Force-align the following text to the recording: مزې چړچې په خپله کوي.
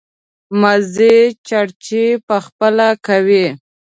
مزې 0.61 1.15
چړچې 1.47 2.03
په 2.27 2.35
خپله 2.45 2.87
کوي. 3.07 3.45